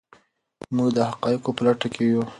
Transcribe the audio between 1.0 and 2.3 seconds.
حقایقو په لټه کې یو.